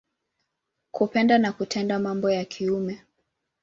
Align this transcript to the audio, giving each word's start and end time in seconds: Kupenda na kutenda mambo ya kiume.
Kupenda 0.91 1.37
na 1.37 1.51
kutenda 1.51 1.99
mambo 1.99 2.31
ya 2.31 2.45
kiume. 2.45 3.01